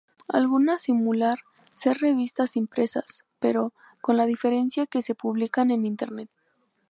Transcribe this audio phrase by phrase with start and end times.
[0.27, 1.37] Algunas simular
[1.75, 6.31] ser revistas impresas, pero, con la diferencia que se publican en Internet.